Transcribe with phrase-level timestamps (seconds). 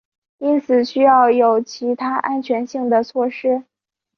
[0.39, 3.65] 因此需要有其他安全性的措施。